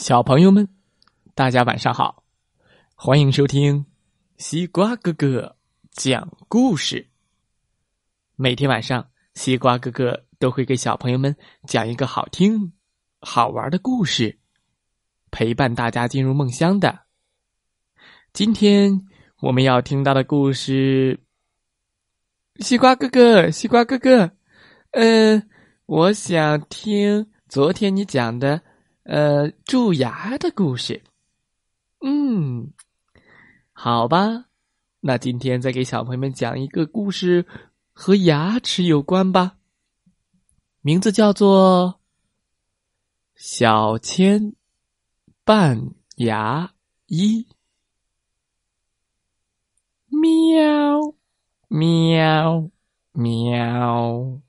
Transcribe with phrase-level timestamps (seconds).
[0.00, 0.66] 小朋友们，
[1.34, 2.24] 大家晚上好！
[2.94, 3.84] 欢迎收听
[4.38, 5.54] 西瓜哥哥
[5.90, 7.06] 讲故事。
[8.34, 11.36] 每天晚上，西瓜哥哥都会给小朋友们
[11.68, 12.72] 讲一个好听、
[13.20, 14.38] 好玩的故事，
[15.30, 17.00] 陪伴大家进入梦乡的。
[18.32, 19.06] 今天
[19.42, 21.20] 我们要听到的故事，
[22.60, 24.30] 西瓜哥哥，西瓜哥哥，
[24.92, 25.46] 嗯，
[25.84, 28.62] 我想听昨天你讲的。
[29.10, 31.02] 呃，蛀牙的故事。
[32.00, 32.72] 嗯，
[33.72, 34.44] 好吧，
[35.00, 37.44] 那今天再给小朋友们讲一个故事，
[37.92, 39.56] 和牙齿有关吧。
[40.80, 41.98] 名字叫做
[43.34, 44.54] 《小千
[45.42, 46.72] 扮牙
[47.06, 47.42] 医》。
[50.06, 51.16] 喵，
[51.66, 52.70] 喵，
[53.10, 54.40] 喵，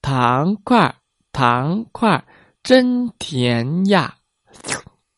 [0.00, 0.96] 糖块，
[1.30, 2.26] 糖块。
[2.62, 4.14] 真甜呀！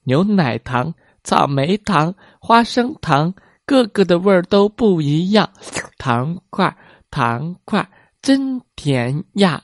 [0.04, 3.34] 牛奶糖、草莓糖、花生糖，
[3.66, 5.52] 个个的味儿都不一样。
[5.98, 6.74] 糖块，
[7.10, 7.86] 糖块，
[8.22, 9.62] 真甜呀！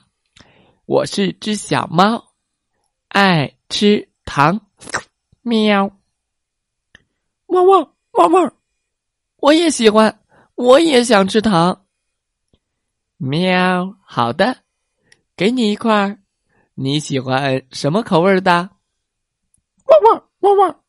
[0.85, 2.23] 我是只小猫，
[3.07, 4.61] 爱吃糖。
[5.41, 5.89] 喵！
[7.47, 8.53] 汪汪汪汪！
[9.37, 10.19] 我也喜欢，
[10.53, 11.85] 我也想吃糖。
[13.17, 13.97] 喵！
[14.05, 14.57] 好的，
[15.35, 16.19] 给你一块。
[16.75, 18.69] 你喜欢什么口味的？
[19.85, 20.83] 汪汪汪汪！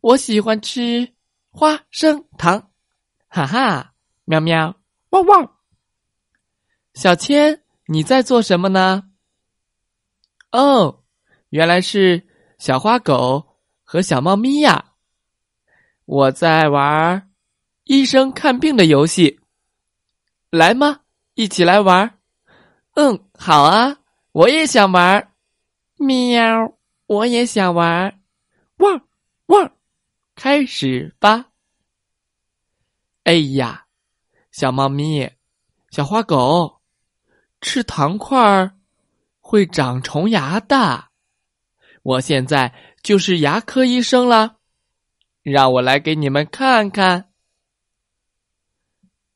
[0.00, 1.14] 我喜欢吃
[1.50, 2.70] 花生糖，
[3.28, 3.94] 哈哈！
[4.24, 4.76] 喵喵！
[5.10, 5.50] 汪汪！
[6.94, 9.04] 小千，你在做什么呢？
[10.50, 11.02] 哦，
[11.48, 14.92] 原来是小花狗和小猫咪呀！
[16.04, 17.30] 我在玩
[17.84, 19.40] 医生看病的游戏，
[20.50, 21.00] 来吗？
[21.34, 22.18] 一起来玩？
[22.94, 23.96] 嗯，好啊。
[24.32, 25.30] 我也想玩，
[25.96, 26.78] 喵！
[27.06, 28.18] 我也想玩，
[28.78, 29.06] 汪
[29.46, 29.76] 汪！
[30.34, 31.50] 开始吧！
[33.24, 33.86] 哎呀，
[34.50, 35.30] 小猫咪，
[35.90, 36.80] 小花狗，
[37.60, 38.74] 吃糖块儿
[39.40, 41.10] 会长虫牙的。
[42.02, 44.56] 我现在就是牙科医生了，
[45.42, 47.30] 让我来给你们看看。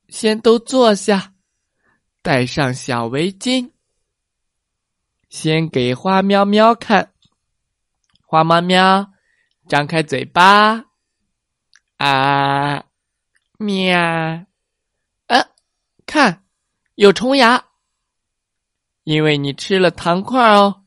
[0.09, 1.35] 先都坐下，
[2.23, 3.73] 戴上小围巾。
[5.29, 7.13] 先给花喵喵看，
[8.25, 9.11] 花猫喵，
[9.69, 10.85] 张开嘴巴，
[11.97, 12.85] 啊，
[13.59, 13.99] 喵，
[15.27, 15.47] 啊，
[16.07, 16.45] 看，
[16.95, 17.65] 有虫牙，
[19.05, 20.85] 因为你吃了糖块哦，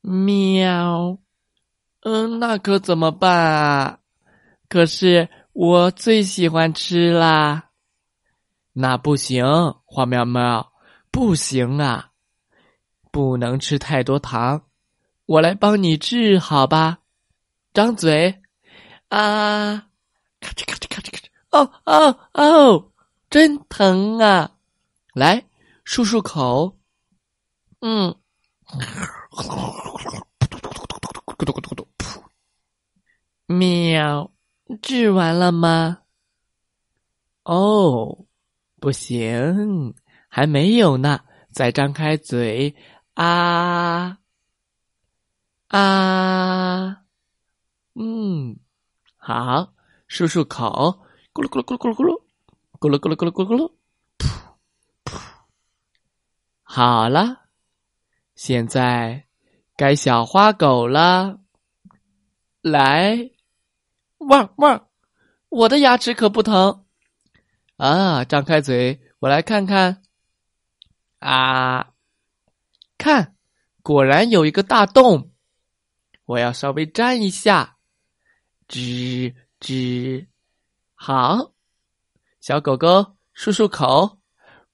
[0.00, 1.18] 喵，
[2.00, 3.98] 嗯，那可怎么办啊？
[4.68, 7.70] 可是我最喜欢吃啦，
[8.72, 9.44] 那不行，
[9.84, 10.72] 花喵喵，
[11.10, 12.11] 不行啊。
[13.12, 14.64] 不能吃太多糖，
[15.26, 16.98] 我来帮你治好吧。
[17.74, 18.42] 张嘴，
[19.08, 19.86] 啊，
[20.40, 22.90] 咔哧咔哧咔哧咔哧，哦哦哦，
[23.28, 24.50] 真疼啊！
[25.14, 25.44] 来
[25.84, 26.78] 漱漱口，
[27.82, 28.16] 嗯，
[33.46, 34.32] 喵，
[34.80, 35.98] 治完了吗？
[37.44, 38.24] 哦，
[38.80, 39.94] 不行，
[40.28, 41.20] 还没有呢，
[41.50, 42.74] 再张开嘴。
[43.14, 44.18] 啊
[45.68, 47.02] 啊，
[47.94, 48.58] 嗯，
[49.16, 49.74] 好，
[50.08, 50.98] 漱漱口，
[51.32, 52.22] 咕噜咕噜咕噜咕噜咕噜，
[52.78, 53.72] 咕噜咕噜咕噜咕噜咕噜，
[54.18, 54.28] 噗
[55.04, 55.20] 噗，
[56.62, 57.42] 好了，
[58.34, 59.26] 现在
[59.76, 61.38] 该小花狗了，
[62.62, 63.30] 来，
[64.18, 64.88] 汪汪，
[65.50, 66.86] 我的牙齿可不疼
[67.76, 68.24] 啊！
[68.24, 70.02] 张开嘴，我来看看，
[71.18, 71.91] 啊。
[73.82, 75.30] 果然有一个大洞，
[76.24, 77.76] 我要稍微粘一下，
[78.68, 80.26] 吱吱，
[80.94, 81.52] 好，
[82.40, 82.88] 小狗狗
[83.34, 84.18] 漱漱口，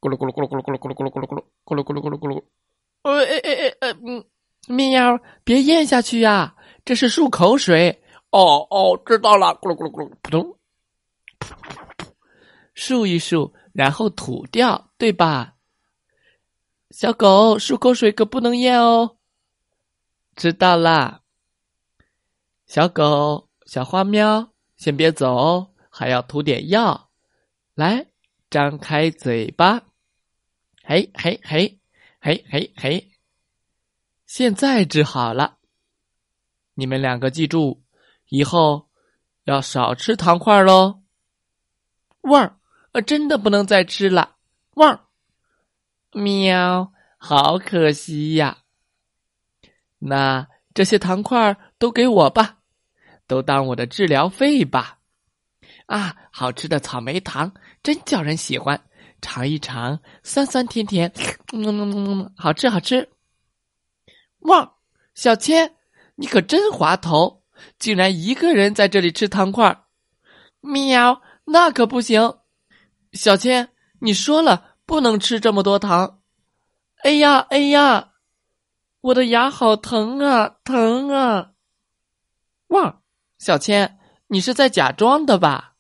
[0.01, 2.09] 咕噜咕噜咕噜咕噜咕噜咕噜咕噜咕噜咕噜咕噜咕噜。
[2.09, 2.43] 咕噜咕噜，
[3.03, 4.25] 呃哎哎哎哎嗯，
[4.69, 6.55] 喵，别咽下去呀，
[6.85, 8.03] 这是漱口水。
[8.31, 10.57] 哦哦，知道了，咕噜咕噜咕噜，扑通，
[12.75, 15.55] 漱一漱，然后吐掉，对吧？
[16.91, 19.19] 小狗漱口水可不能咽哦，
[20.35, 21.23] 知道啦。
[22.67, 27.11] 小狗、小花喵，先别走，还要涂点药。
[27.75, 28.07] 来，
[28.49, 29.83] 张开嘴巴，
[30.83, 31.79] 嘿嘿嘿，
[32.21, 33.11] 嘿嘿嘿，
[34.25, 35.59] 现在治好了。
[36.73, 37.83] 你们两个记住，
[38.29, 38.89] 以后
[39.45, 41.03] 要少吃糖块喽。
[42.23, 42.59] 味儿，
[43.07, 44.37] 真的不能再吃了。
[44.75, 45.08] 味儿。
[46.13, 48.59] 喵，好可惜呀！
[49.99, 52.59] 那这些糖块都给我吧，
[53.27, 54.99] 都当我的治疗费吧。
[55.87, 57.53] 啊，好吃的草莓糖
[57.83, 58.85] 真叫人喜欢，
[59.21, 61.13] 尝一尝，酸酸甜甜，
[61.53, 63.09] 嗯嗯嗯，好吃好吃。
[64.41, 64.77] 哇，
[65.15, 65.75] 小千，
[66.15, 67.43] 你可真滑头，
[67.79, 69.85] 竟然一个人在这里吃糖块。
[70.61, 72.39] 喵，那可不行。
[73.13, 73.71] 小千，
[74.01, 76.21] 你说了不能吃这么多糖。
[77.05, 78.13] 哎呀哎呀，
[79.03, 81.51] 我的牙好疼啊，疼啊！
[82.69, 83.03] 哇，
[83.39, 83.99] 小千，
[84.29, 85.75] 你是在假装的吧？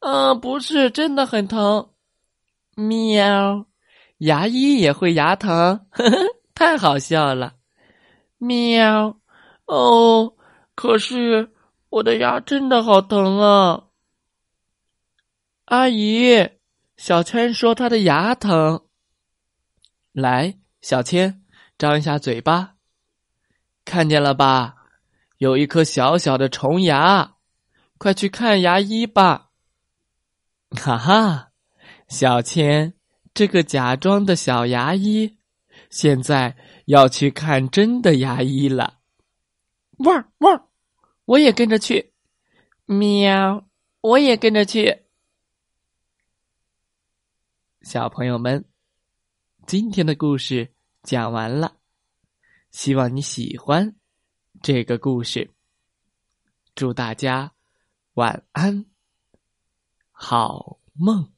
[0.00, 1.90] 嗯，不是，真的很疼。
[2.74, 3.64] 喵，
[4.18, 6.16] 牙医也会牙疼，呵呵，
[6.52, 7.54] 太好笑了。
[8.38, 9.20] 喵，
[9.66, 10.34] 哦，
[10.74, 11.52] 可是
[11.90, 13.84] 我的牙真的好疼啊！
[15.66, 16.50] 阿姨，
[16.96, 18.86] 小千说他的牙疼。
[20.12, 21.42] 来，小千，
[21.76, 22.76] 张一下嘴巴，
[23.84, 24.74] 看见了吧？
[25.38, 27.34] 有一颗小小的虫牙，
[27.98, 29.50] 快去看牙医吧。
[30.70, 31.50] 哈哈，
[32.08, 32.94] 小千，
[33.34, 35.36] 这个假装的小牙医，
[35.90, 36.56] 现在
[36.86, 39.00] 要去看真的牙医了。
[39.98, 40.68] 汪汪，
[41.26, 42.14] 我也跟着去。
[42.86, 43.66] 喵，
[44.00, 45.05] 我也跟着去。
[47.86, 48.64] 小朋友们，
[49.64, 50.74] 今天的故事
[51.04, 51.76] 讲完了，
[52.72, 53.94] 希望你喜欢
[54.60, 55.54] 这个故事。
[56.74, 57.52] 祝大家
[58.14, 58.86] 晚安，
[60.10, 61.35] 好梦。